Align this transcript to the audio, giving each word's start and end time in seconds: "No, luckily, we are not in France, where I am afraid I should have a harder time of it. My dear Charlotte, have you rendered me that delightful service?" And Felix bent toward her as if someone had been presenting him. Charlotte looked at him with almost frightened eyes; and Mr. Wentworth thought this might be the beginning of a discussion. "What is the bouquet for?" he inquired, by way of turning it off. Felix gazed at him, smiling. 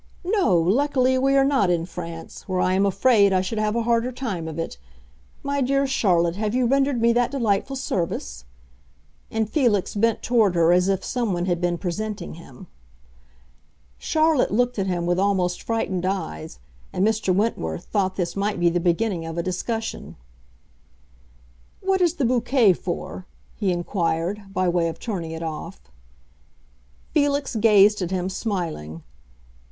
"No, 0.25 0.57
luckily, 0.57 1.19
we 1.19 1.35
are 1.37 1.43
not 1.45 1.69
in 1.69 1.85
France, 1.85 2.47
where 2.49 2.59
I 2.59 2.73
am 2.73 2.87
afraid 2.87 3.31
I 3.31 3.41
should 3.41 3.59
have 3.59 3.75
a 3.75 3.83
harder 3.83 4.11
time 4.11 4.47
of 4.47 4.57
it. 4.57 4.79
My 5.43 5.61
dear 5.61 5.85
Charlotte, 5.85 6.37
have 6.37 6.55
you 6.55 6.65
rendered 6.65 6.99
me 6.99 7.13
that 7.13 7.29
delightful 7.29 7.75
service?" 7.75 8.45
And 9.29 9.47
Felix 9.47 9.93
bent 9.93 10.23
toward 10.23 10.55
her 10.55 10.71
as 10.71 10.89
if 10.89 11.03
someone 11.05 11.45
had 11.45 11.61
been 11.61 11.77
presenting 11.77 12.33
him. 12.33 12.65
Charlotte 13.99 14.49
looked 14.49 14.79
at 14.79 14.87
him 14.87 15.05
with 15.05 15.19
almost 15.19 15.61
frightened 15.61 16.03
eyes; 16.03 16.57
and 16.91 17.05
Mr. 17.05 17.31
Wentworth 17.31 17.83
thought 17.83 18.15
this 18.15 18.35
might 18.35 18.59
be 18.59 18.71
the 18.71 18.79
beginning 18.79 19.23
of 19.27 19.37
a 19.37 19.43
discussion. 19.43 20.15
"What 21.79 22.01
is 22.01 22.15
the 22.15 22.25
bouquet 22.25 22.73
for?" 22.73 23.27
he 23.55 23.71
inquired, 23.71 24.51
by 24.51 24.67
way 24.67 24.87
of 24.87 24.97
turning 24.97 25.29
it 25.29 25.43
off. 25.43 25.79
Felix 27.11 27.55
gazed 27.55 28.01
at 28.01 28.09
him, 28.09 28.29
smiling. 28.29 29.03